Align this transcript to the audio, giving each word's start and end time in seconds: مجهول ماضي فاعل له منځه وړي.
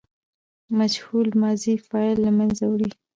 مجهول 0.77 1.27
ماضي 1.41 1.73
فاعل 1.87 2.17
له 2.25 2.31
منځه 2.39 2.63
وړي. 2.67 2.89